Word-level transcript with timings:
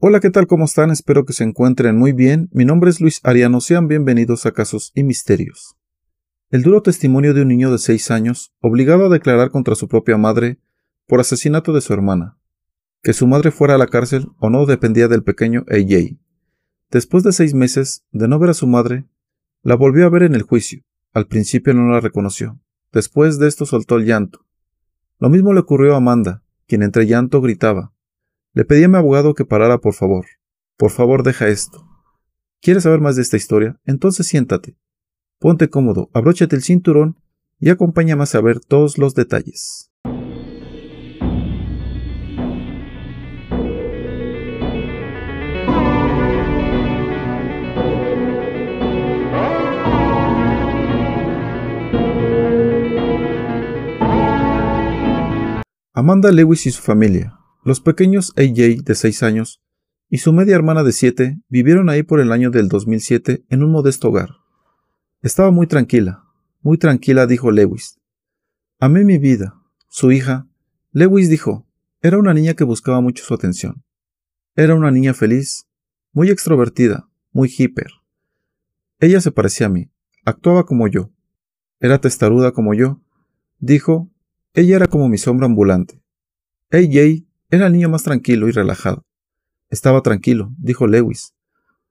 Hola, 0.00 0.20
¿qué 0.20 0.30
tal? 0.30 0.46
¿Cómo 0.46 0.66
están? 0.66 0.92
Espero 0.92 1.24
que 1.24 1.32
se 1.32 1.42
encuentren 1.42 1.98
muy 1.98 2.12
bien. 2.12 2.48
Mi 2.52 2.64
nombre 2.64 2.88
es 2.88 3.00
Luis 3.00 3.18
Ariano. 3.24 3.60
Sean 3.60 3.88
bienvenidos 3.88 4.46
a 4.46 4.52
Casos 4.52 4.92
y 4.94 5.02
Misterios. 5.02 5.76
El 6.50 6.62
duro 6.62 6.82
testimonio 6.82 7.34
de 7.34 7.42
un 7.42 7.48
niño 7.48 7.72
de 7.72 7.78
6 7.78 8.12
años, 8.12 8.52
obligado 8.60 9.06
a 9.06 9.08
declarar 9.08 9.50
contra 9.50 9.74
su 9.74 9.88
propia 9.88 10.16
madre 10.16 10.60
por 11.08 11.18
asesinato 11.18 11.72
de 11.72 11.80
su 11.80 11.92
hermana. 11.94 12.38
Que 13.02 13.12
su 13.12 13.26
madre 13.26 13.50
fuera 13.50 13.74
a 13.74 13.78
la 13.78 13.88
cárcel 13.88 14.28
o 14.38 14.50
no 14.50 14.66
dependía 14.66 15.08
del 15.08 15.24
pequeño 15.24 15.64
AJ. 15.68 16.16
Después 16.92 17.24
de 17.24 17.32
seis 17.32 17.52
meses 17.52 18.04
de 18.12 18.28
no 18.28 18.38
ver 18.38 18.50
a 18.50 18.54
su 18.54 18.68
madre, 18.68 19.08
la 19.64 19.74
volvió 19.74 20.06
a 20.06 20.10
ver 20.10 20.22
en 20.22 20.36
el 20.36 20.42
juicio. 20.42 20.84
Al 21.12 21.26
principio 21.26 21.74
no 21.74 21.90
la 21.90 21.98
reconoció. 21.98 22.60
Después 22.92 23.40
de 23.40 23.48
esto 23.48 23.66
soltó 23.66 23.96
el 23.96 24.06
llanto. 24.06 24.46
Lo 25.18 25.28
mismo 25.28 25.52
le 25.52 25.58
ocurrió 25.58 25.94
a 25.94 25.96
Amanda, 25.96 26.44
quien 26.68 26.84
entre 26.84 27.04
llanto 27.08 27.40
gritaba. 27.40 27.92
Le 28.54 28.64
pedí 28.64 28.84
a 28.84 28.88
mi 28.88 28.96
abogado 28.96 29.34
que 29.34 29.44
parara, 29.44 29.78
por 29.78 29.94
favor. 29.94 30.26
Por 30.76 30.90
favor, 30.90 31.22
deja 31.22 31.48
esto. 31.48 31.86
¿Quieres 32.60 32.84
saber 32.84 33.00
más 33.00 33.16
de 33.16 33.22
esta 33.22 33.36
historia? 33.36 33.80
Entonces 33.84 34.26
siéntate. 34.26 34.76
Ponte 35.38 35.70
cómodo, 35.70 36.10
abróchate 36.12 36.56
el 36.56 36.62
cinturón 36.62 37.16
y 37.60 37.70
acompáñame 37.70 38.24
a 38.24 38.26
saber 38.26 38.60
todos 38.60 38.98
los 38.98 39.14
detalles. 39.14 39.92
Amanda 55.94 56.30
Lewis 56.30 56.64
y 56.66 56.70
su 56.70 56.80
familia, 56.80 57.37
los 57.68 57.82
pequeños 57.82 58.32
AJ 58.38 58.82
de 58.82 58.94
6 58.94 59.22
años 59.22 59.60
y 60.08 60.18
su 60.18 60.32
media 60.32 60.54
hermana 60.54 60.82
de 60.84 60.92
7 60.92 61.38
vivieron 61.50 61.90
ahí 61.90 62.02
por 62.02 62.18
el 62.18 62.32
año 62.32 62.50
del 62.50 62.66
2007 62.68 63.44
en 63.46 63.62
un 63.62 63.70
modesto 63.70 64.08
hogar. 64.08 64.30
Estaba 65.20 65.50
muy 65.50 65.66
tranquila, 65.66 66.24
muy 66.62 66.78
tranquila, 66.78 67.26
dijo 67.26 67.50
Lewis. 67.50 68.00
Amé 68.80 69.04
mi 69.04 69.18
vida. 69.18 69.60
Su 69.86 70.12
hija, 70.12 70.48
Lewis 70.92 71.28
dijo, 71.28 71.66
era 72.00 72.16
una 72.16 72.32
niña 72.32 72.54
que 72.54 72.64
buscaba 72.64 73.02
mucho 73.02 73.22
su 73.22 73.34
atención. 73.34 73.84
Era 74.56 74.74
una 74.74 74.90
niña 74.90 75.12
feliz, 75.12 75.68
muy 76.12 76.30
extrovertida, 76.30 77.10
muy 77.32 77.52
hiper. 77.54 77.90
Ella 78.98 79.20
se 79.20 79.30
parecía 79.30 79.66
a 79.66 79.70
mí, 79.70 79.90
actuaba 80.24 80.64
como 80.64 80.88
yo. 80.88 81.10
Era 81.80 82.00
testaruda 82.00 82.52
como 82.52 82.72
yo. 82.72 83.02
Dijo, 83.58 84.10
ella 84.54 84.76
era 84.76 84.86
como 84.86 85.10
mi 85.10 85.18
sombra 85.18 85.44
ambulante. 85.44 86.02
AJ 86.70 87.27
era 87.50 87.66
el 87.66 87.72
niño 87.72 87.88
más 87.88 88.02
tranquilo 88.02 88.48
y 88.48 88.52
relajado. 88.52 89.04
Estaba 89.70 90.02
tranquilo, 90.02 90.52
dijo 90.58 90.86
Lewis. 90.86 91.34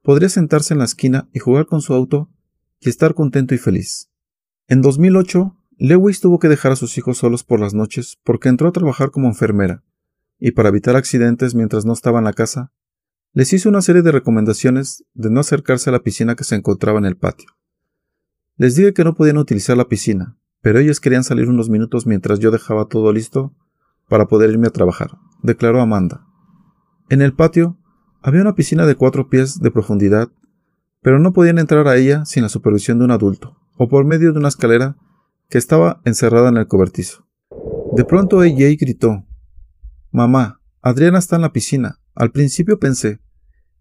Podría 0.04 0.30
sentarse 0.30 0.74
en 0.74 0.80
la 0.80 0.86
esquina 0.86 1.28
y 1.34 1.40
jugar 1.40 1.66
con 1.66 1.82
su 1.82 1.94
auto 1.94 2.30
y 2.80 2.90
estar 2.90 3.14
contento 3.14 3.56
y 3.56 3.58
feliz. 3.58 4.10
En 4.68 4.82
2008, 4.82 5.56
Lewis 5.78 6.22
tuvo 6.22 6.40
que 6.40 6.48
dejar 6.48 6.72
a 6.72 6.76
sus 6.76 6.98
hijos 6.98 7.18
solos 7.18 7.44
por 7.44 7.60
las 7.60 7.74
noches 7.74 8.18
porque 8.24 8.50
entró 8.50 8.68
a 8.68 8.72
trabajar 8.72 9.12
como 9.12 9.28
enfermera, 9.28 9.84
y 10.40 10.52
para 10.52 10.70
evitar 10.70 10.96
accidentes 10.96 11.56
mientras 11.56 11.86
no 11.86 11.94
estaba 11.94 12.20
en 12.20 12.26
la 12.26 12.34
casa, 12.34 12.72
les 13.34 13.54
hizo 13.54 13.70
una 13.70 13.82
serie 13.82 14.02
de 14.02 14.12
recomendaciones 14.12 15.04
de 15.14 15.30
no 15.30 15.40
acercarse 15.40 15.90
a 15.90 15.94
la 15.94 16.02
piscina 16.02 16.36
que 16.36 16.44
se 16.44 16.56
encontraba 16.56 17.00
en 17.00 17.06
el 17.06 17.18
patio. 17.18 17.52
Les 18.56 18.76
dije 18.76 18.94
que 18.94 19.04
no 19.04 19.14
podían 19.14 19.38
utilizar 19.38 19.78
la 19.78 19.88
piscina, 19.88 20.38
pero 20.62 20.80
ellos 20.80 21.00
querían 21.00 21.24
salir 21.24 21.48
unos 21.48 21.70
minutos 21.70 22.08
mientras 22.08 22.40
yo 22.40 22.50
dejaba 22.50 22.86
todo 22.86 23.14
listo 23.14 23.54
para 24.10 24.28
poder 24.28 24.50
irme 24.50 24.68
a 24.68 24.72
trabajar, 24.72 25.12
declaró 25.42 25.82
Amanda. 25.82 26.26
En 27.10 27.22
el 27.22 27.34
patio 27.34 27.78
había 28.22 28.42
una 28.42 28.56
piscina 28.56 28.86
de 28.86 28.96
cuatro 28.96 29.30
pies 29.30 29.60
de 29.60 29.72
profundidad, 29.72 30.30
pero 31.02 31.20
no 31.20 31.34
podían 31.34 31.60
entrar 31.60 31.88
a 31.88 31.96
ella 31.96 32.26
sin 32.26 32.44
la 32.44 32.50
supervisión 32.50 33.00
de 33.00 33.06
un 33.06 33.12
adulto, 33.12 33.58
o 33.78 33.88
por 33.88 34.06
medio 34.06 34.34
de 34.34 34.40
una 34.40 34.50
escalera 34.50 34.98
que 35.50 35.58
estaba 35.58 36.02
encerrada 36.04 36.50
en 36.50 36.58
el 36.58 36.68
cobertizo. 36.68 37.26
De 37.96 38.04
pronto 38.04 38.42
AJ 38.42 38.78
gritó 38.80 39.26
Mamá, 40.12 40.62
Adriana 40.82 41.20
está 41.20 41.36
en 41.36 41.44
la 41.44 41.54
piscina. 41.54 42.00
Al 42.16 42.32
principio 42.32 42.80
pensé. 42.80 43.20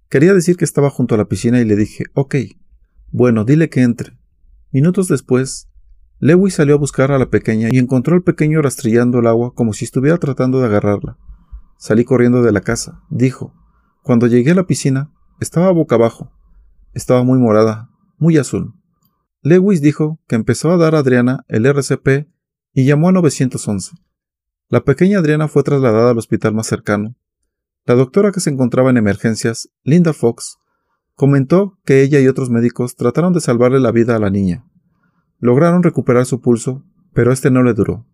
Quería 0.08 0.34
decir 0.34 0.56
que 0.56 0.64
estaba 0.64 0.90
junto 0.90 1.14
a 1.14 1.18
la 1.18 1.26
piscina 1.26 1.60
y 1.60 1.64
le 1.64 1.76
dije, 1.76 2.04
ok, 2.14 2.36
bueno, 3.10 3.44
dile 3.44 3.68
que 3.68 3.82
entre. 3.82 4.16
Minutos 4.70 5.08
después, 5.08 5.68
Lewis 6.18 6.54
salió 6.54 6.74
a 6.74 6.78
buscar 6.78 7.12
a 7.12 7.18
la 7.18 7.30
pequeña 7.30 7.68
y 7.70 7.78
encontró 7.78 8.14
al 8.14 8.22
pequeño 8.22 8.62
rastrillando 8.62 9.18
el 9.18 9.26
agua 9.26 9.54
como 9.54 9.72
si 9.72 9.84
estuviera 9.84 10.18
tratando 10.18 10.60
de 10.60 10.66
agarrarla. 10.66 11.18
Salí 11.78 12.04
corriendo 12.04 12.42
de 12.42 12.52
la 12.52 12.60
casa, 12.60 13.02
dijo. 13.10 13.54
Cuando 14.02 14.26
llegué 14.26 14.52
a 14.52 14.54
la 14.54 14.66
piscina, 14.66 15.12
estaba 15.40 15.70
boca 15.72 15.96
abajo. 15.96 16.32
Estaba 16.94 17.22
muy 17.22 17.38
morada, 17.38 17.90
muy 18.18 18.38
azul. 18.38 18.74
Lewis 19.42 19.80
dijo 19.80 20.20
que 20.26 20.36
empezó 20.36 20.70
a 20.72 20.76
dar 20.76 20.94
a 20.94 20.98
Adriana 20.98 21.44
el 21.48 21.66
RCP 21.66 22.28
y 22.72 22.84
llamó 22.84 23.08
a 23.08 23.12
911. 23.12 23.96
La 24.68 24.84
pequeña 24.84 25.18
Adriana 25.18 25.48
fue 25.48 25.62
trasladada 25.62 26.10
al 26.10 26.18
hospital 26.18 26.54
más 26.54 26.66
cercano. 26.66 27.14
La 27.84 27.94
doctora 27.94 28.32
que 28.32 28.40
se 28.40 28.50
encontraba 28.50 28.90
en 28.90 28.96
emergencias, 28.96 29.68
Linda 29.84 30.12
Fox, 30.12 30.58
comentó 31.14 31.78
que 31.84 32.02
ella 32.02 32.18
y 32.20 32.28
otros 32.28 32.50
médicos 32.50 32.96
trataron 32.96 33.32
de 33.32 33.40
salvarle 33.40 33.80
la 33.80 33.92
vida 33.92 34.16
a 34.16 34.18
la 34.18 34.30
niña, 34.30 34.66
Lograron 35.38 35.82
recuperar 35.82 36.24
su 36.24 36.40
pulso, 36.40 36.82
pero 37.12 37.30
este 37.30 37.50
no 37.50 37.62
le 37.62 37.74
duró. 37.74 38.06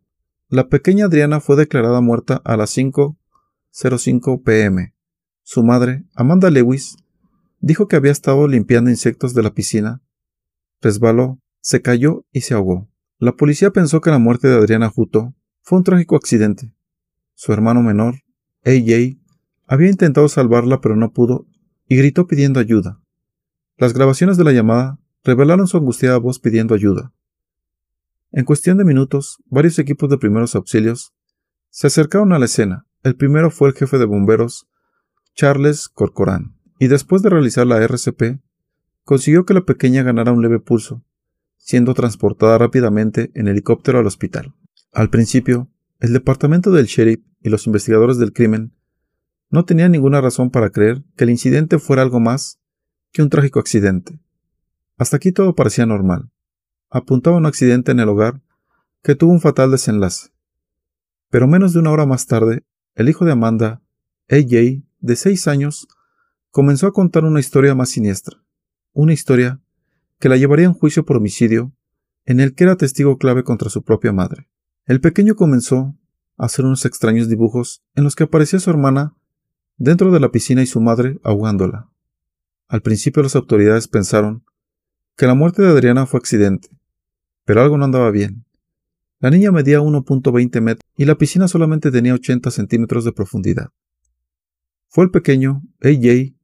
La 0.49 0.69
pequeña 0.69 1.07
Adriana 1.07 1.41
fue 1.41 1.57
declarada 1.57 2.01
muerta 2.01 2.43
a 2.45 2.57
las 2.57 2.71
5.05 3.73 4.43
pm. 4.43 4.95
Su 5.43 5.63
madre, 5.63 6.05
Amanda 6.15 6.51
Lewis, 6.51 6.97
dijo 7.61 7.89
que 7.89 7.97
había 7.97 8.13
estado 8.13 8.47
limpiando 8.47 8.91
insectos 8.91 9.33
de 9.33 9.43
la 9.43 9.55
piscina, 9.55 10.03
resbaló, 10.83 11.41
se 11.61 11.81
cayó 11.81 12.27
y 12.33 12.43
se 12.43 12.55
ahogó. 12.55 12.91
La 13.19 13.33
policía 13.33 13.71
pensó 13.71 14.01
que 14.01 14.11
la 14.11 14.19
muerte 14.19 14.49
de 14.49 14.57
Adriana 14.57 14.91
Juto 14.91 15.35
fue 15.63 15.79
un 15.79 15.85
trágico 15.85 16.17
accidente. 16.17 16.75
Su 17.35 17.53
hermano 17.53 17.83
menor, 17.83 18.17
AJ, 18.65 19.17
había 19.67 19.89
intentado 19.89 20.29
salvarla 20.29 20.81
pero 20.81 20.97
no 20.97 21.13
pudo 21.13 21.47
y 21.89 21.97
gritó 21.97 22.27
pidiendo 22.27 22.61
ayuda. 22.61 23.01
Las 23.79 23.95
grabaciones 23.95 24.37
de 24.37 24.45
la 24.45 24.53
llamada 24.53 24.99
revelaron 25.25 25.67
su 25.67 25.79
angustiada 25.79 26.19
voz 26.19 26.39
pidiendo 26.39 26.75
ayuda. 26.75 27.13
En 28.33 28.45
cuestión 28.45 28.77
de 28.77 28.85
minutos, 28.85 29.39
varios 29.47 29.79
equipos 29.79 30.11
de 30.11 30.19
primeros 30.19 30.55
auxilios 30.55 31.15
se 31.71 31.87
acercaron 31.87 32.33
a 32.33 32.39
la 32.39 32.45
escena. 32.45 32.87
El 33.03 33.17
primero 33.17 33.51
fue 33.51 33.69
el 33.69 33.75
jefe 33.75 33.99
de 33.99 34.05
bomberos, 34.05 34.69
Charles 35.35 35.89
Corcoran, 35.89 36.57
y 36.79 36.87
después 36.87 37.23
de 37.23 37.31
realizar 37.31 37.67
la 37.67 37.83
RCP, 37.83 38.41
consiguió 39.05 39.45
que 39.45 39.55
la 39.55 39.65
pequeña 39.65 40.05
ganara 40.05 40.33
un 40.33 40.41
leve 40.41 40.61
pulso, 40.61 41.03
siendo 41.57 41.95
transportada 41.95 42.59
rápidamente 42.59 43.33
en 43.35 43.49
helicóptero 43.49 43.99
al 43.99 44.07
hospital. 44.07 44.55
Al 44.93 45.11
principio, 45.11 45.69
el 45.99 46.13
departamento 46.13 46.71
del 46.71 46.87
sheriff 46.87 47.21
y 47.41 47.49
los 47.49 47.67
investigadores 47.67 48.19
del 48.19 48.33
crimen 48.33 48.73
no 49.51 49.65
tenían 49.65 49.93
ninguna 49.93 50.21
razón 50.21 50.51
para 50.51 50.71
creer 50.71 51.03
que 51.17 51.25
el 51.25 51.31
incidente 51.31 51.79
fuera 51.79 52.03
algo 52.03 52.21
más 52.21 52.61
que 53.13 53.23
un 53.23 53.31
trágico 53.31 53.59
accidente. 53.59 54.21
Hasta 54.97 55.17
aquí 55.17 55.33
todo 55.33 55.55
parecía 55.55 55.87
normal. 55.87 56.31
Apuntaba 56.89 57.37
un 57.37 57.47
accidente 57.47 57.91
en 57.93 58.01
el 58.01 58.09
hogar 58.09 58.43
que 59.03 59.15
tuvo 59.15 59.33
un 59.33 59.41
fatal 59.41 59.71
desenlace. 59.71 60.31
Pero 61.31 61.49
menos 61.49 61.73
de 61.73 61.81
una 61.81 61.91
hora 61.91 62.07
más 62.07 62.27
tarde, 62.27 62.65
el 62.95 63.09
hijo 63.09 63.25
de 63.25 63.33
Amanda, 63.33 63.83
AJ, 64.31 64.83
de 65.01 65.17
seis 65.17 65.49
años, 65.49 65.89
comenzó 66.51 66.87
a 66.87 66.93
contar 66.93 67.25
una 67.25 67.41
historia 67.41 67.75
más 67.75 67.91
siniestra. 67.91 68.43
Una 68.93 69.13
historia 69.13 69.61
que 70.19 70.29
la 70.29 70.37
llevaría 70.37 70.67
a 70.67 70.71
un 70.71 70.75
juicio 70.75 71.05
por 71.05 71.17
homicidio, 71.17 71.73
en 72.25 72.41
el 72.41 72.55
que 72.55 72.65
era 72.65 72.77
testigo 72.77 73.19
clave 73.19 73.43
contra 73.43 73.71
su 73.71 73.83
propia 73.83 74.13
madre. 74.13 74.49
El 74.85 75.01
pequeño 75.01 75.35
comenzó 75.35 75.97
a 76.37 76.47
hacer 76.47 76.65
unos 76.65 76.85
extraños 76.85 77.29
dibujos 77.29 77.83
en 77.95 78.05
los 78.05 78.15
que 78.15 78.25
aparecía 78.25 78.61
su 78.61 78.71
hermana 78.71 79.17
dentro 79.77 80.13
de 80.13 80.21
la 80.21 80.31
piscina 80.31 80.63
y 80.63 80.67
su 80.67 80.81
madre 80.81 81.19
ahogándola. 81.25 81.91
Al 82.69 82.83
principio 82.83 83.23
las 83.23 83.35
autoridades 83.35 83.89
pensaron 83.89 84.45
que 85.17 85.27
la 85.27 85.35
muerte 85.35 85.63
de 85.63 85.69
Adriana 85.69 86.07
fue 86.07 86.19
accidente, 86.19 86.69
pero 87.45 87.63
algo 87.63 87.77
no 87.79 87.85
andaba 87.85 88.11
bien. 88.11 88.45
La 89.23 89.31
niña 89.31 89.53
medía 89.53 89.79
1.20 89.79 90.61
metros 90.61 90.83
y 90.97 91.05
la 91.05 91.15
piscina 91.15 91.47
solamente 91.47 91.93
tenía 91.93 92.13
80 92.13 92.51
centímetros 92.51 93.05
de 93.05 93.13
profundidad. 93.13 93.69
Fue 94.89 95.05
el 95.05 95.13
pequeño, 95.13 95.63
AJ, 95.81 96.35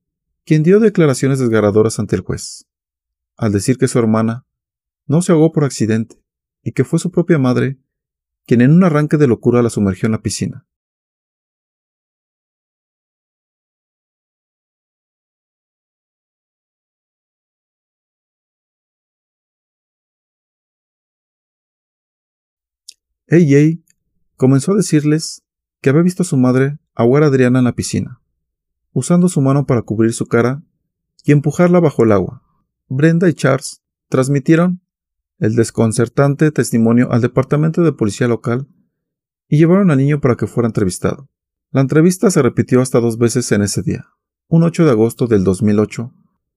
quien 0.44 0.62
dio 0.62 0.78
declaraciones 0.78 1.40
desgarradoras 1.40 1.98
ante 1.98 2.14
el 2.14 2.22
juez, 2.22 2.68
al 3.36 3.50
decir 3.50 3.78
que 3.78 3.88
su 3.88 3.98
hermana 3.98 4.46
no 5.06 5.22
se 5.22 5.32
ahogó 5.32 5.50
por 5.50 5.64
accidente 5.64 6.22
y 6.62 6.70
que 6.70 6.84
fue 6.84 7.00
su 7.00 7.10
propia 7.10 7.36
madre 7.36 7.80
quien 8.46 8.60
en 8.60 8.70
un 8.70 8.84
arranque 8.84 9.16
de 9.16 9.26
locura 9.26 9.60
la 9.60 9.70
sumergió 9.70 10.06
en 10.06 10.12
la 10.12 10.22
piscina. 10.22 10.67
AJ 23.30 23.80
comenzó 24.36 24.72
a 24.72 24.76
decirles 24.76 25.42
que 25.80 25.90
había 25.90 26.02
visto 26.02 26.22
a 26.22 26.26
su 26.26 26.36
madre 26.36 26.78
ahogar 26.94 27.22
a 27.22 27.26
Adriana 27.26 27.58
en 27.58 27.66
la 27.66 27.74
piscina. 27.74 28.20
usando 28.92 29.28
su 29.28 29.40
mano 29.40 29.64
para 29.64 29.82
cubrir 29.82 30.12
su 30.12 30.26
cara 30.26 30.62
y 31.24 31.30
empujarla 31.30 31.78
bajo 31.78 32.02
el 32.02 32.10
agua. 32.10 32.42
Brenda 32.88 33.28
y 33.28 33.34
Charles 33.34 33.82
transmitieron 34.08 34.80
el 35.38 35.54
desconcertante 35.54 36.50
testimonio 36.50 37.12
al 37.12 37.20
departamento 37.20 37.82
de 37.82 37.92
policía 37.92 38.26
local 38.26 38.66
y 39.46 39.58
llevaron 39.58 39.90
al 39.90 39.98
niño 39.98 40.20
para 40.20 40.36
que 40.36 40.48
fuera 40.48 40.66
entrevistado. 40.66 41.28
La 41.70 41.80
entrevista 41.80 42.30
se 42.30 42.42
repitió 42.42 42.80
hasta 42.80 42.98
dos 42.98 43.18
veces 43.18 43.52
en 43.52 43.62
ese 43.62 43.82
día. 43.82 44.06
Un 44.48 44.64
8 44.64 44.84
de 44.84 44.90
agosto 44.90 45.26
del 45.26 45.44
2008 45.44 46.12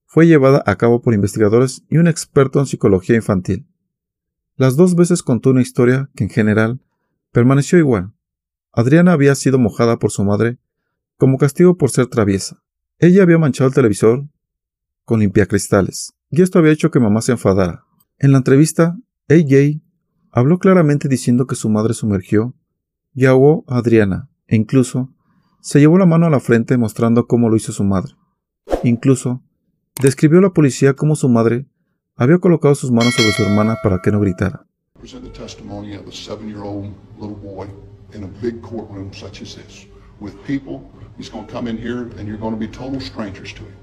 fue 0.05 0.25
llevada 0.25 0.63
a 0.65 0.77
cabo 0.77 1.01
por 1.01 1.13
investigadores 1.13 1.83
y 1.89 1.97
un 1.97 2.07
experto 2.07 2.59
en 2.59 2.65
psicología 2.65 3.17
infantil. 3.17 3.67
Las 4.61 4.75
dos 4.75 4.93
veces 4.93 5.23
contó 5.23 5.49
una 5.49 5.63
historia 5.63 6.11
que 6.15 6.23
en 6.23 6.29
general 6.29 6.79
permaneció 7.31 7.79
igual. 7.79 8.13
Adriana 8.71 9.11
había 9.11 9.33
sido 9.33 9.57
mojada 9.57 9.97
por 9.97 10.11
su 10.11 10.23
madre 10.23 10.59
como 11.17 11.39
castigo 11.39 11.77
por 11.77 11.89
ser 11.89 12.05
traviesa. 12.05 12.61
Ella 12.99 13.23
había 13.23 13.39
manchado 13.39 13.69
el 13.69 13.73
televisor 13.73 14.27
con 15.03 15.21
limpiacristales, 15.21 16.13
y 16.29 16.43
esto 16.43 16.59
había 16.59 16.73
hecho 16.73 16.91
que 16.91 16.99
mamá 16.99 17.23
se 17.23 17.31
enfadara. 17.31 17.85
En 18.19 18.33
la 18.33 18.37
entrevista, 18.37 18.99
AJ 19.29 19.81
habló 20.31 20.59
claramente 20.59 21.07
diciendo 21.07 21.47
que 21.47 21.55
su 21.55 21.67
madre 21.67 21.95
sumergió 21.95 22.53
y 23.15 23.25
ahogó 23.25 23.65
a 23.67 23.79
Adriana, 23.79 24.29
e 24.45 24.57
incluso 24.57 25.11
se 25.59 25.79
llevó 25.79 25.97
la 25.97 26.05
mano 26.05 26.27
a 26.27 26.29
la 26.29 26.39
frente 26.39 26.77
mostrando 26.77 27.25
cómo 27.25 27.49
lo 27.49 27.55
hizo 27.55 27.71
su 27.71 27.83
madre. 27.83 28.13
Incluso 28.83 29.41
describió 30.03 30.37
a 30.37 30.43
la 30.43 30.53
policía 30.53 30.93
cómo 30.93 31.15
su 31.15 31.29
madre 31.29 31.65
había 32.21 32.37
colocado 32.37 32.75
sus 32.75 32.91
manos 32.91 33.15
sobre 33.15 33.31
su 33.31 33.43
hermana 33.43 33.77
para 33.81 33.99
que 33.99 34.11
no 34.11 34.19
gritara. 34.19 34.63
He's 41.17 41.29
going 41.29 41.45
to 41.45 41.51
come 41.51 41.67
in 41.67 41.77
here 41.77 42.09
and 42.17 42.27
you're 42.27 42.37
going 42.37 42.53
to 42.53 42.59
be 42.59 42.67
total 42.67 42.99
strangers 43.01 43.53
to 43.53 43.63
him. 43.63 43.75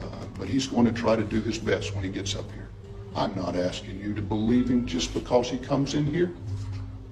Uh, 0.00 0.06
but 0.38 0.48
he's 0.48 0.66
going 0.66 0.86
to 0.86 0.92
try 0.92 1.14
to 1.14 1.22
do 1.22 1.40
his 1.42 1.58
best 1.58 1.94
when 1.94 2.02
he 2.02 2.10
gets 2.10 2.34
up 2.34 2.50
here. 2.52 2.68
I'm 3.14 3.34
not 3.36 3.56
asking 3.56 4.00
you 4.00 4.14
to 4.14 4.22
believe 4.22 4.68
him 4.68 4.86
just 4.86 5.12
because 5.12 5.50
he 5.50 5.58
comes 5.58 5.94
in 5.94 6.06
here. 6.06 6.32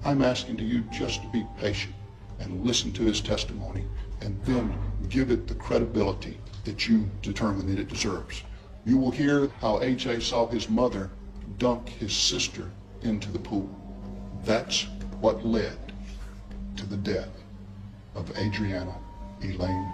I'm 0.04 0.22
asking 0.22 0.58
you 0.60 0.80
just 0.92 1.22
to 1.22 1.28
be 1.28 1.44
patient 1.58 1.94
and 2.40 2.64
listen 2.64 2.92
to 2.92 3.02
his 3.02 3.20
testimony 3.20 3.84
and 4.22 4.40
then 4.44 4.72
give 5.08 5.30
it 5.30 5.46
the 5.46 5.54
credibility 5.54 6.38
that 6.64 6.88
you 6.88 7.10
determine 7.22 7.66
that 7.68 7.78
it 7.80 7.88
deserves. 7.88 8.42
You 8.88 8.96
will 8.96 9.12
hear 9.12 9.50
how 9.60 9.80
AJ 9.82 10.22
saw 10.22 10.48
his 10.48 10.70
mother 10.70 11.10
dunk 11.58 11.90
his 12.00 12.10
sister 12.10 12.64
into 13.02 13.30
the 13.30 13.38
pool. 13.38 13.68
That's 14.46 14.86
what 15.20 15.44
led 15.44 15.76
to 16.76 16.86
the 16.86 16.96
death 16.96 17.28
of 18.14 18.30
Adriana 18.38 18.94
Elaine. 19.42 19.92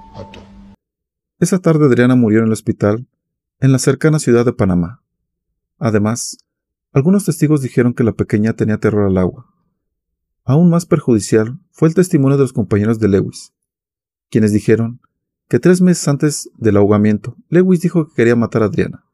Esa 1.41 1.59
tarde 1.59 1.87
Adriana 1.87 2.15
murió 2.15 2.39
en 2.39 2.47
el 2.47 2.53
hospital 2.53 3.05
en 3.59 3.73
la 3.73 3.81
cercana 3.81 4.21
ciudad 4.21 4.45
de 4.45 4.53
Panamá. 4.53 5.03
Además, 5.81 6.39
algunos 6.93 7.25
testigos 7.25 7.63
dijeron 7.63 7.95
que 7.95 8.05
la 8.05 8.13
pequeña 8.13 8.53
tenía 8.53 8.79
terror 8.79 9.09
al 9.09 9.19
agua. 9.19 9.53
Aún 10.45 10.71
más 10.71 10.87
perjudicial 10.87 11.59
fue 11.73 11.89
el 11.89 11.95
testimonio 11.97 12.37
de 12.37 12.45
los 12.45 12.53
compañeros 12.53 13.01
de 13.01 13.09
Lewis, 13.09 13.53
quienes 14.31 14.53
dijeron 14.53 15.01
que 15.49 15.59
tres 15.59 15.81
meses 15.81 16.07
antes 16.09 16.51
del 16.57 16.77
ahogamiento, 16.77 17.37
Lewis 17.49 17.81
dijo 17.81 18.07
que 18.07 18.15
quería 18.15 18.37
matar 18.37 18.63
a 18.63 18.67
Adriana. 18.67 19.05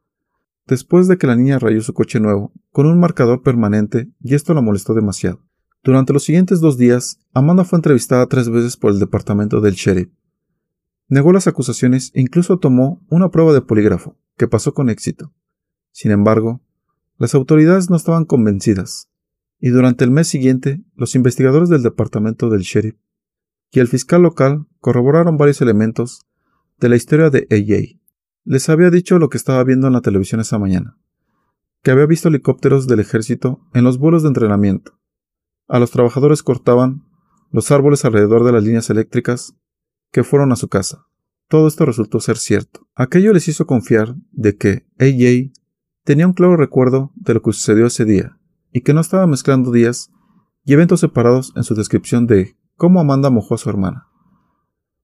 Después 0.67 1.09
de 1.09 1.19
que 1.19 1.27
la 1.27 1.37
niña 1.37 1.59
rayó 1.59 1.81
su 1.82 1.93
coche 1.93 2.21
nuevo 2.21 2.53
con 2.71 2.87
un 2.87 3.00
marcador 3.00 3.43
permanente 3.43 4.11
y 4.21 4.35
esto 4.35 4.55
la 4.55 4.61
molestó 4.61 4.94
demasiado. 4.94 5.43
Durante 5.82 6.12
los 6.12 6.25
siguientes 6.25 6.61
dos 6.61 6.77
días, 6.79 7.19
Amanda 7.32 7.65
fue 7.65 7.79
entrevistada 7.79 8.27
tres 8.27 8.49
veces 8.50 8.77
por 8.77 8.93
el 8.93 8.99
departamento 8.99 9.61
del 9.61 9.75
sheriff. 9.75 10.11
Negó 11.09 11.32
las 11.32 11.49
acusaciones 11.49 12.12
e 12.15 12.21
incluso 12.21 12.59
tomó 12.59 13.05
una 13.09 13.31
prueba 13.31 13.53
de 13.53 13.62
polígrafo, 13.62 14.17
que 14.37 14.47
pasó 14.47 14.75
con 14.75 14.91
éxito. 14.91 15.33
Sin 15.91 16.12
embargo, 16.12 16.61
las 17.19 17.35
autoridades 17.35 17.91
no 17.91 17.97
estaban 17.97 18.25
convencidas 18.25 19.11
y 19.59 19.71
durante 19.71 20.05
el 20.05 20.11
mes 20.11 20.29
siguiente 20.29 20.83
los 20.94 21.15
investigadores 21.15 21.69
del 21.69 21.83
departamento 21.83 22.49
del 22.49 22.62
sheriff 22.62 22.97
y 23.71 23.81
el 23.81 23.89
fiscal 23.89 24.23
local 24.23 24.67
corroboraron 24.81 25.37
varios 25.37 25.61
elementos 25.61 26.27
de 26.79 26.89
la 26.89 26.97
historia 26.97 27.31
de 27.31 27.47
AJ. 27.51 28.01
Les 28.45 28.69
había 28.69 28.91
dicho 28.91 29.19
lo 29.19 29.29
que 29.29 29.37
estaba 29.37 29.63
viendo 29.65 29.87
en 29.87 29.93
la 29.93 30.01
televisión 30.01 30.41
esa 30.41 30.59
mañana, 30.59 30.99
que 31.83 31.91
había 31.91 32.07
visto 32.07 32.29
helicópteros 32.29 32.87
del 32.87 33.01
ejército 33.01 33.61
en 33.75 33.85
los 33.85 33.99
vuelos 33.99 34.23
de 34.23 34.29
entrenamiento. 34.29 34.99
A 35.69 35.79
los 35.79 35.91
trabajadores 35.91 36.43
cortaban 36.43 37.05
los 37.53 37.71
árboles 37.71 38.05
alrededor 38.05 38.45
de 38.45 38.53
las 38.53 38.65
líneas 38.65 38.91
eléctricas 38.91 39.55
que 40.11 40.25
fueron 40.25 40.53
a 40.53 40.57
su 40.57 40.69
casa. 40.69 41.07
Todo 41.49 41.69
esto 41.69 41.85
resultó 41.85 42.21
ser 42.21 42.39
cierto. 42.39 42.89
Aquello 42.95 43.33
les 43.33 43.49
hizo 43.49 43.67
confiar 43.67 44.15
de 44.31 44.57
que 44.57 44.87
AJ 44.99 45.53
tenía 46.05 46.27
un 46.27 46.33
claro 46.33 46.57
recuerdo 46.57 47.13
de 47.17 47.35
lo 47.35 47.43
que 47.43 47.53
sucedió 47.53 47.87
ese 47.87 48.05
día 48.05 48.39
y 48.73 48.83
que 48.83 48.95
no 48.95 49.01
estaba 49.01 49.27
mezclando 49.27 49.71
días 49.71 50.11
y 50.65 50.73
eventos 50.73 51.01
separados 51.01 51.53
en 51.57 51.65
su 51.65 51.75
descripción 51.75 52.27
de 52.27 52.57
cómo 52.81 52.99
Amanda 52.99 53.29
mojó 53.29 53.56
a 53.56 53.59
su 53.59 53.69
hermana. 53.69 54.09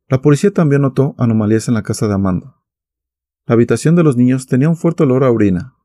La 0.08 0.22
policía 0.22 0.50
también 0.50 0.80
notó 0.80 1.14
anomalías 1.18 1.68
en 1.68 1.74
la 1.74 1.82
casa 1.82 2.08
de 2.08 2.14
Amanda. 2.14 2.56
La 3.44 3.52
habitación 3.52 3.94
de 3.96 4.02
los 4.02 4.16
niños 4.16 4.46
tenía 4.46 4.70
un 4.70 4.76
fuerte 4.76 5.02
olor 5.02 5.24
a 5.24 5.30
orina. 5.30 5.76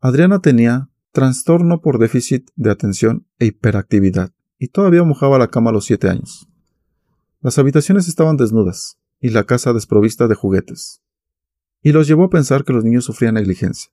Adriana 0.00 0.38
tenía 0.38 0.88
trastorno 1.12 1.82
por 1.82 1.98
déficit 1.98 2.48
de 2.56 2.70
atención 2.70 3.26
e 3.38 3.44
hiperactividad 3.44 4.32
y 4.58 4.68
todavía 4.68 5.04
mojaba 5.04 5.38
la 5.38 5.48
cama 5.48 5.68
a 5.68 5.72
los 5.74 5.84
siete 5.84 6.08
años. 6.08 6.48
Las 7.42 7.58
habitaciones 7.58 8.08
estaban 8.08 8.38
desnudas 8.38 8.98
y 9.20 9.28
la 9.28 9.44
casa 9.44 9.74
desprovista 9.74 10.26
de 10.26 10.36
juguetes. 10.36 11.02
Y 11.82 11.92
los 11.92 12.06
llevó 12.06 12.24
a 12.24 12.30
pensar 12.30 12.64
que 12.64 12.72
los 12.72 12.82
niños 12.82 13.04
sufrían 13.04 13.34
negligencia. 13.34 13.92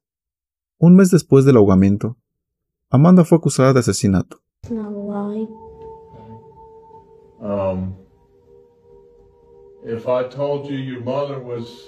Un 0.78 0.96
mes 0.96 1.12
después 1.12 1.44
del 1.44 1.58
ahogamiento, 1.58 2.18
Amanda 2.90 3.26
fue 3.26 3.38
acusada 3.38 3.74
de 3.74 3.82
asesinato. 3.82 4.42
Um, 7.48 7.96
if 9.86 10.10
I 10.10 10.28
told 10.28 10.70
you 10.70 10.78
your 10.78 11.00
mother 11.00 11.40
was 11.40 11.82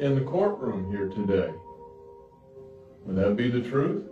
in 0.00 0.14
the 0.14 0.22
courtroom 0.22 0.90
here 0.90 1.08
today, 1.08 1.52
would 3.04 3.16
that 3.16 3.36
be 3.36 3.50
the 3.50 3.60
truth? 3.60 4.04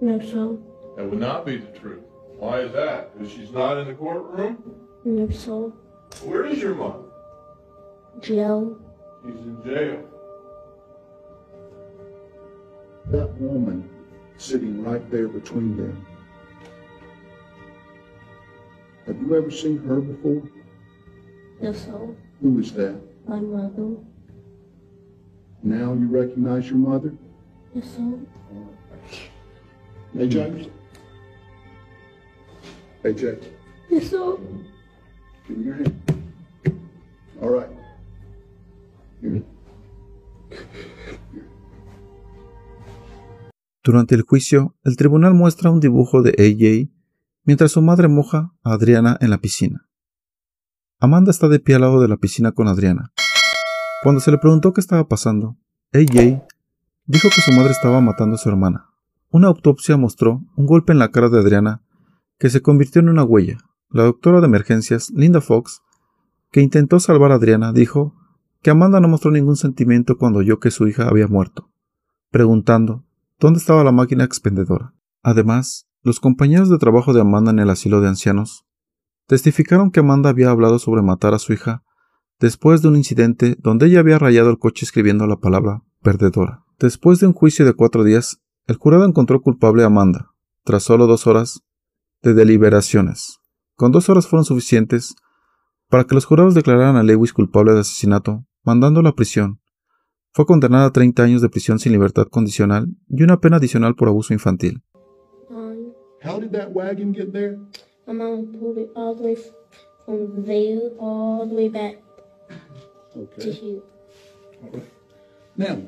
No, 0.00 0.20
sir. 0.20 0.56
That 0.96 1.10
would 1.10 1.18
not 1.18 1.44
be 1.44 1.56
the 1.56 1.76
truth. 1.76 2.04
Why 2.36 2.60
is 2.60 2.72
that? 2.72 3.18
Because 3.18 3.32
she's 3.32 3.50
not 3.50 3.78
in 3.78 3.88
the 3.88 3.94
courtroom? 3.94 4.62
No, 5.04 5.28
sir. 5.30 5.72
Where 6.22 6.44
is 6.46 6.58
your 6.58 6.76
mother? 6.76 7.02
Jail. 8.20 8.78
She's 9.24 9.34
in 9.34 9.60
jail. 9.64 10.04
That 13.10 13.32
woman 13.40 13.90
sitting 14.36 14.84
right 14.84 15.08
there 15.10 15.26
between 15.26 15.76
them. 15.76 16.06
Have 19.06 19.20
you 19.20 19.34
ever 19.36 19.50
seen 19.50 19.78
her 19.78 20.00
before? 20.00 20.42
Yes, 21.60 21.84
sir. 21.84 22.14
Who 22.40 22.58
is 22.60 22.72
that? 22.72 22.94
My 23.26 23.40
mother. 23.40 23.96
Now 25.62 25.92
you 25.94 26.06
recognize 26.08 26.68
your 26.68 26.78
mother? 26.78 27.12
Yes, 27.74 27.86
sir. 27.96 28.18
AJ? 30.16 30.70
AJ? 33.04 33.42
Yes, 33.90 34.10
sir. 34.10 34.36
Give 35.48 35.58
me 35.58 35.64
your 35.64 35.74
hand. 35.74 36.02
All 37.40 37.50
right. 37.50 37.70
Here. 39.20 39.42
Durante 43.84 44.14
el 44.14 44.22
juicio, 44.22 44.76
el 44.84 44.96
tribunal 44.96 45.34
muestra 45.34 45.70
un 45.70 45.80
dibujo 45.80 46.22
de 46.22 46.30
AJ 46.38 47.01
mientras 47.44 47.72
su 47.72 47.82
madre 47.82 48.08
moja 48.08 48.52
a 48.62 48.72
Adriana 48.72 49.16
en 49.20 49.30
la 49.30 49.38
piscina. 49.38 49.88
Amanda 51.00 51.30
está 51.30 51.48
de 51.48 51.58
pie 51.58 51.74
al 51.74 51.80
lado 51.80 52.00
de 52.00 52.08
la 52.08 52.16
piscina 52.16 52.52
con 52.52 52.68
Adriana. 52.68 53.12
Cuando 54.02 54.20
se 54.20 54.30
le 54.30 54.38
preguntó 54.38 54.72
qué 54.72 54.80
estaba 54.80 55.08
pasando, 55.08 55.56
AJ 55.92 56.42
dijo 57.06 57.28
que 57.34 57.40
su 57.40 57.52
madre 57.52 57.72
estaba 57.72 58.00
matando 58.00 58.36
a 58.36 58.38
su 58.38 58.48
hermana. 58.48 58.86
Una 59.30 59.48
autopsia 59.48 59.96
mostró 59.96 60.42
un 60.56 60.66
golpe 60.66 60.92
en 60.92 60.98
la 60.98 61.10
cara 61.10 61.28
de 61.28 61.38
Adriana 61.38 61.82
que 62.38 62.50
se 62.50 62.62
convirtió 62.62 63.00
en 63.00 63.08
una 63.08 63.24
huella. 63.24 63.58
La 63.90 64.04
doctora 64.04 64.40
de 64.40 64.46
emergencias, 64.46 65.10
Linda 65.10 65.40
Fox, 65.40 65.82
que 66.50 66.60
intentó 66.60 67.00
salvar 67.00 67.32
a 67.32 67.36
Adriana, 67.36 67.72
dijo 67.72 68.14
que 68.62 68.70
Amanda 68.70 69.00
no 69.00 69.08
mostró 69.08 69.30
ningún 69.30 69.56
sentimiento 69.56 70.16
cuando 70.16 70.38
oyó 70.38 70.60
que 70.60 70.70
su 70.70 70.86
hija 70.86 71.08
había 71.08 71.26
muerto, 71.26 71.70
preguntando 72.30 73.04
dónde 73.38 73.58
estaba 73.58 73.84
la 73.84 73.92
máquina 73.92 74.24
expendedora. 74.24 74.94
Además, 75.22 75.88
los 76.02 76.18
compañeros 76.18 76.68
de 76.68 76.78
trabajo 76.78 77.12
de 77.12 77.20
Amanda 77.20 77.52
en 77.52 77.60
el 77.60 77.70
asilo 77.70 78.00
de 78.00 78.08
ancianos 78.08 78.64
testificaron 79.26 79.90
que 79.90 80.00
Amanda 80.00 80.30
había 80.30 80.50
hablado 80.50 80.78
sobre 80.78 81.02
matar 81.02 81.32
a 81.32 81.38
su 81.38 81.52
hija 81.52 81.84
después 82.40 82.82
de 82.82 82.88
un 82.88 82.96
incidente 82.96 83.56
donde 83.60 83.86
ella 83.86 84.00
había 84.00 84.18
rayado 84.18 84.50
el 84.50 84.58
coche 84.58 84.84
escribiendo 84.84 85.26
la 85.28 85.36
palabra 85.36 85.82
perdedora. 86.02 86.64
Después 86.80 87.20
de 87.20 87.28
un 87.28 87.32
juicio 87.32 87.64
de 87.64 87.74
cuatro 87.74 88.02
días, 88.02 88.42
el 88.66 88.76
jurado 88.76 89.04
encontró 89.04 89.40
culpable 89.40 89.84
a 89.84 89.86
Amanda, 89.86 90.32
tras 90.64 90.82
solo 90.82 91.06
dos 91.06 91.28
horas 91.28 91.62
de 92.22 92.34
deliberaciones. 92.34 93.38
Con 93.76 93.92
dos 93.92 94.08
horas 94.08 94.26
fueron 94.26 94.44
suficientes 94.44 95.14
para 95.88 96.04
que 96.04 96.16
los 96.16 96.24
jurados 96.24 96.54
declararan 96.54 96.96
a 96.96 97.04
Lewis 97.04 97.32
culpable 97.32 97.74
de 97.74 97.80
asesinato, 97.80 98.44
mandándolo 98.64 99.08
a 99.08 99.14
prisión. 99.14 99.60
Fue 100.32 100.46
condenada 100.46 100.86
a 100.86 100.92
30 100.92 101.22
años 101.22 101.42
de 101.42 101.48
prisión 101.48 101.78
sin 101.78 101.92
libertad 101.92 102.26
condicional 102.28 102.88
y 103.08 103.22
una 103.22 103.38
pena 103.38 103.58
adicional 103.58 103.94
por 103.94 104.08
abuso 104.08 104.32
infantil. 104.32 104.82
How 106.22 106.38
did 106.38 106.52
that 106.52 106.70
wagon 106.70 107.12
get 107.12 107.32
there? 107.32 107.58
my 108.06 108.12
mom 108.12 108.54
pulled 108.58 108.78
it 108.78 108.90
all 108.94 109.14
the 109.14 109.22
way 109.22 109.36
from 110.04 110.44
there 110.44 110.90
all 110.98 111.46
the 111.46 111.54
way 111.54 111.68
back 111.68 111.96
okay. 113.16 113.42
to 113.42 113.52
here. 113.52 113.80
All 114.62 114.70
right. 114.70 114.90
Now, 115.56 115.82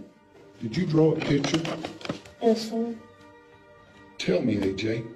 did 0.61 0.77
you 0.77 0.87
draw 0.87 1.13
a 1.13 1.21
picture? 1.21 1.63
Yes, 2.43 2.71
sir. 2.71 2.95
Tell 4.19 4.41
me, 4.41 4.57
AJ, 4.57 5.07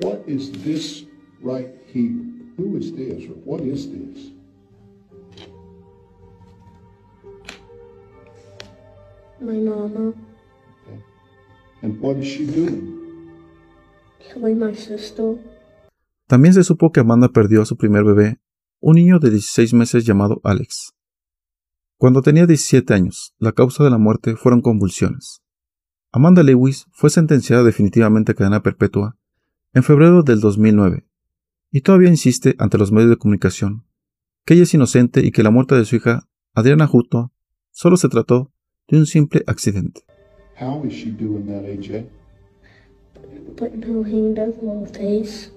what 0.00 0.22
is 0.26 0.52
this 0.52 1.04
right 1.40 1.68
here? 1.86 2.16
Who 2.56 2.76
is 2.76 2.92
this, 2.92 3.24
or 3.24 3.34
what 3.44 3.60
is 3.60 3.90
this? 3.90 4.30
My 9.38 9.52
mama 9.52 10.14
Okay. 10.88 11.02
And 11.82 12.00
what 12.00 12.16
is 12.16 12.26
she 12.26 12.46
doing? 12.46 12.95
También 16.26 16.54
se 16.54 16.64
supo 16.64 16.92
que 16.92 17.00
Amanda 17.00 17.28
perdió 17.28 17.62
a 17.62 17.66
su 17.66 17.76
primer 17.76 18.04
bebé, 18.04 18.40
un 18.80 18.96
niño 18.96 19.18
de 19.18 19.30
16 19.30 19.74
meses 19.74 20.04
llamado 20.04 20.40
Alex. 20.44 20.92
Cuando 21.98 22.20
tenía 22.20 22.46
17 22.46 22.92
años, 22.92 23.34
la 23.38 23.52
causa 23.52 23.82
de 23.82 23.90
la 23.90 23.98
muerte 23.98 24.36
fueron 24.36 24.60
convulsiones. 24.60 25.42
Amanda 26.12 26.42
Lewis 26.42 26.86
fue 26.92 27.10
sentenciada 27.10 27.62
definitivamente 27.62 28.32
a 28.32 28.34
cadena 28.34 28.62
perpetua 28.62 29.16
en 29.72 29.82
febrero 29.82 30.22
del 30.22 30.40
2009 30.40 31.06
y 31.70 31.80
todavía 31.80 32.08
insiste 32.08 32.54
ante 32.58 32.78
los 32.78 32.92
medios 32.92 33.10
de 33.10 33.16
comunicación 33.16 33.84
que 34.44 34.54
ella 34.54 34.62
es 34.62 34.74
inocente 34.74 35.26
y 35.26 35.32
que 35.32 35.42
la 35.42 35.50
muerte 35.50 35.74
de 35.74 35.84
su 35.84 35.96
hija, 35.96 36.28
Adriana 36.54 36.86
Juto, 36.86 37.32
solo 37.72 37.96
se 37.96 38.08
trató 38.08 38.52
de 38.88 38.98
un 38.98 39.06
simple 39.06 39.42
accidente. 39.46 40.02
How 40.60 40.86
is 40.86 40.94
she 40.94 41.10
doing 41.10 41.46
that, 41.46 41.64
AJ? 41.64 42.06
Putting 43.54 43.82
her 43.82 44.02
hand 44.02 44.38
over 44.38 44.62
my 44.62 44.86
face. 44.86 45.50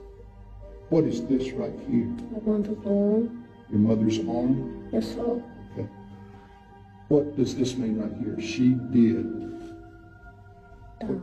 What 0.90 1.04
is 1.04 1.26
this 1.26 1.52
right 1.52 1.74
here? 1.90 2.06
My 2.32 2.40
mother's 2.46 2.78
arm. 2.86 3.46
Your 3.70 3.80
mother's 3.80 4.20
arm? 4.20 4.90
Yes, 4.92 5.08
sir. 5.14 5.44
Okay. 5.74 5.88
What 7.10 7.36
does 7.36 7.56
this 7.56 7.76
mean 7.76 8.00
right 8.00 8.14
here? 8.24 8.40
She 8.40 8.76
did. 8.92 9.26
Died. 11.02 11.22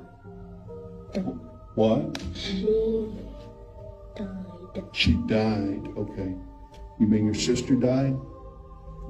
Died. 1.14 1.38
What? 1.74 2.22
She 2.34 2.66
died. 4.16 4.84
She 4.92 5.12
died. 5.26 5.88
Okay. 5.96 6.34
You 6.98 7.06
mean 7.06 7.24
your 7.24 7.34
sister 7.34 7.74
died? 7.74 8.16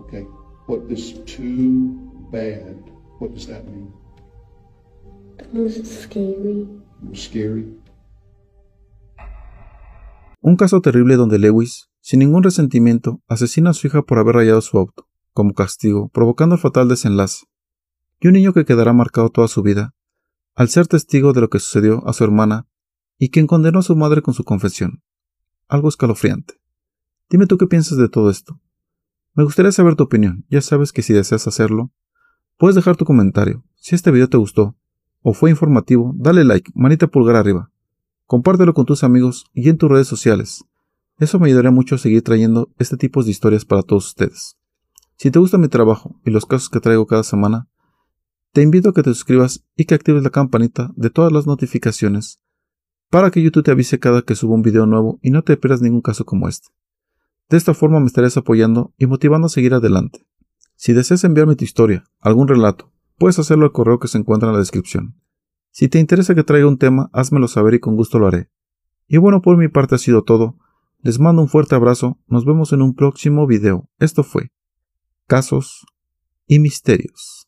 Okay. 0.00 0.22
What 0.66 0.88
does 0.88 1.12
too 1.24 2.10
bad? 2.30 2.90
What 3.18 3.34
does 3.34 3.46
that 3.48 3.66
mean? 3.66 3.92
That 5.38 5.52
was 5.52 5.74
scary. 5.74 5.82
It 5.82 5.84
was 5.84 6.00
scary. 6.02 6.85
Un 10.40 10.56
caso 10.56 10.80
terrible 10.80 11.16
donde 11.16 11.38
Lewis, 11.38 11.90
sin 12.00 12.20
ningún 12.20 12.42
resentimiento, 12.42 13.20
asesina 13.26 13.70
a 13.70 13.74
su 13.74 13.86
hija 13.86 14.02
por 14.02 14.18
haber 14.18 14.36
rayado 14.36 14.60
su 14.60 14.78
auto, 14.78 15.08
como 15.32 15.54
castigo, 15.54 16.08
provocando 16.08 16.54
el 16.54 16.60
fatal 16.60 16.88
desenlace. 16.88 17.46
Y 18.20 18.28
un 18.28 18.34
niño 18.34 18.52
que 18.52 18.64
quedará 18.64 18.92
marcado 18.92 19.28
toda 19.28 19.48
su 19.48 19.62
vida, 19.62 19.94
al 20.54 20.68
ser 20.68 20.86
testigo 20.86 21.32
de 21.32 21.40
lo 21.40 21.50
que 21.50 21.58
sucedió 21.58 22.06
a 22.06 22.12
su 22.12 22.24
hermana 22.24 22.66
y 23.18 23.30
quien 23.30 23.46
condenó 23.46 23.80
a 23.80 23.82
su 23.82 23.96
madre 23.96 24.22
con 24.22 24.34
su 24.34 24.44
confesión. 24.44 25.02
Algo 25.68 25.88
escalofriante. 25.88 26.54
Dime 27.28 27.46
tú 27.46 27.58
qué 27.58 27.66
piensas 27.66 27.98
de 27.98 28.08
todo 28.08 28.30
esto. 28.30 28.60
Me 29.34 29.44
gustaría 29.44 29.72
saber 29.72 29.96
tu 29.96 30.04
opinión, 30.04 30.46
ya 30.48 30.62
sabes 30.62 30.92
que 30.92 31.02
si 31.02 31.12
deseas 31.12 31.46
hacerlo, 31.46 31.92
puedes 32.56 32.76
dejar 32.76 32.96
tu 32.96 33.04
comentario. 33.04 33.64
Si 33.74 33.94
este 33.94 34.10
video 34.10 34.28
te 34.28 34.38
gustó 34.38 34.76
o 35.28 35.34
fue 35.34 35.50
informativo, 35.50 36.14
dale 36.14 36.44
like, 36.44 36.70
manita 36.76 37.08
pulgar 37.08 37.34
arriba. 37.34 37.72
Compártelo 38.26 38.74
con 38.74 38.86
tus 38.86 39.02
amigos 39.02 39.44
y 39.52 39.68
en 39.68 39.76
tus 39.76 39.90
redes 39.90 40.06
sociales. 40.06 40.64
Eso 41.18 41.40
me 41.40 41.48
ayudaría 41.48 41.72
mucho 41.72 41.96
a 41.96 41.98
seguir 41.98 42.22
trayendo 42.22 42.70
este 42.78 42.96
tipo 42.96 43.24
de 43.24 43.32
historias 43.32 43.64
para 43.64 43.82
todos 43.82 44.06
ustedes. 44.06 44.56
Si 45.16 45.32
te 45.32 45.40
gusta 45.40 45.58
mi 45.58 45.66
trabajo 45.66 46.14
y 46.24 46.30
los 46.30 46.46
casos 46.46 46.68
que 46.68 46.78
traigo 46.78 47.08
cada 47.08 47.24
semana, 47.24 47.66
te 48.52 48.62
invito 48.62 48.90
a 48.90 48.94
que 48.94 49.02
te 49.02 49.10
suscribas 49.10 49.64
y 49.74 49.86
que 49.86 49.96
actives 49.96 50.22
la 50.22 50.30
campanita 50.30 50.92
de 50.94 51.10
todas 51.10 51.32
las 51.32 51.44
notificaciones 51.44 52.38
para 53.10 53.32
que 53.32 53.42
YouTube 53.42 53.64
te 53.64 53.72
avise 53.72 53.98
cada 53.98 54.22
que 54.22 54.36
suba 54.36 54.54
un 54.54 54.62
video 54.62 54.86
nuevo 54.86 55.18
y 55.22 55.30
no 55.30 55.42
te 55.42 55.56
pierdas 55.56 55.82
ningún 55.82 56.02
caso 56.02 56.24
como 56.24 56.46
este. 56.46 56.68
De 57.50 57.56
esta 57.56 57.74
forma 57.74 57.98
me 57.98 58.06
estarías 58.06 58.36
apoyando 58.36 58.94
y 58.96 59.06
motivando 59.06 59.48
a 59.48 59.50
seguir 59.50 59.74
adelante. 59.74 60.24
Si 60.76 60.92
deseas 60.92 61.24
enviarme 61.24 61.56
tu 61.56 61.64
historia, 61.64 62.04
algún 62.20 62.46
relato, 62.46 62.92
puedes 63.18 63.38
hacerlo 63.38 63.64
al 63.64 63.72
correo 63.72 63.98
que 63.98 64.08
se 64.08 64.18
encuentra 64.18 64.48
en 64.48 64.54
la 64.54 64.60
descripción. 64.60 65.20
Si 65.70 65.88
te 65.88 65.98
interesa 65.98 66.34
que 66.34 66.44
traiga 66.44 66.68
un 66.68 66.78
tema, 66.78 67.10
házmelo 67.12 67.48
saber 67.48 67.74
y 67.74 67.80
con 67.80 67.96
gusto 67.96 68.18
lo 68.18 68.28
haré. 68.28 68.50
Y 69.08 69.18
bueno, 69.18 69.42
por 69.42 69.56
mi 69.56 69.68
parte 69.68 69.94
ha 69.94 69.98
sido 69.98 70.24
todo. 70.24 70.56
Les 71.00 71.18
mando 71.20 71.42
un 71.42 71.48
fuerte 71.48 71.74
abrazo, 71.74 72.18
nos 72.26 72.44
vemos 72.44 72.72
en 72.72 72.82
un 72.82 72.94
próximo 72.94 73.46
video. 73.46 73.88
Esto 73.98 74.24
fue 74.24 74.52
Casos 75.26 75.86
y 76.46 76.58
Misterios. 76.58 77.45